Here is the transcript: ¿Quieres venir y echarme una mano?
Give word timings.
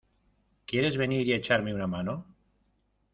¿Quieres 0.65 0.97
venir 0.97 1.27
y 1.27 1.33
echarme 1.33 1.75
una 1.75 1.85
mano? 1.85 2.25